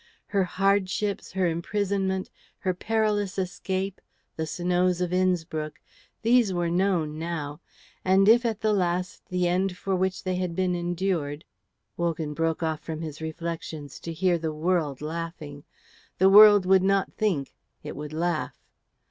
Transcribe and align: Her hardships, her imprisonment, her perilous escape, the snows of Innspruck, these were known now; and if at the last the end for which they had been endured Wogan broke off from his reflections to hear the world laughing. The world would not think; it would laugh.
Her 0.25 0.43
hardships, 0.45 1.33
her 1.33 1.45
imprisonment, 1.45 2.31
her 2.57 2.73
perilous 2.73 3.37
escape, 3.37 4.01
the 4.35 4.47
snows 4.47 4.99
of 4.99 5.13
Innspruck, 5.13 5.79
these 6.23 6.51
were 6.51 6.71
known 6.71 7.19
now; 7.19 7.59
and 8.03 8.27
if 8.27 8.43
at 8.43 8.61
the 8.61 8.73
last 8.73 9.21
the 9.29 9.47
end 9.47 9.77
for 9.77 9.95
which 9.95 10.23
they 10.23 10.37
had 10.37 10.55
been 10.55 10.73
endured 10.73 11.45
Wogan 11.97 12.33
broke 12.33 12.63
off 12.63 12.79
from 12.81 13.01
his 13.01 13.21
reflections 13.21 13.99
to 13.99 14.11
hear 14.11 14.39
the 14.39 14.51
world 14.51 15.03
laughing. 15.03 15.65
The 16.17 16.31
world 16.31 16.65
would 16.65 16.81
not 16.81 17.13
think; 17.13 17.53
it 17.83 17.95
would 17.95 18.11
laugh. 18.11 18.57